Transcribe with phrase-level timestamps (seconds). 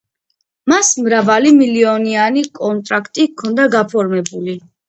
[0.71, 4.61] მას მრავალი მილიონიანი კონტრაქტი ჰქონდა გაფორმებული.